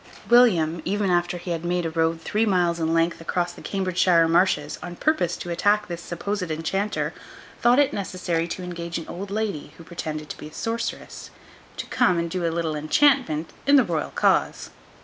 [0.31, 4.27] William, even after he had made a road three miles in length across the Cambridgeshire
[4.27, 7.13] marshes, on purpose to attack this supposed enchanter,
[7.61, 11.29] thought it necessary to engage an old lady, who pretended to be a sorceress,
[11.77, 14.71] to come and do a little enchantment in the royal cause.